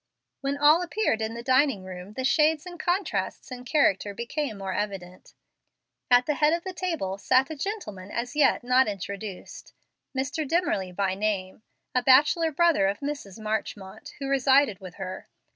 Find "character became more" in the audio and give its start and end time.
3.65-4.73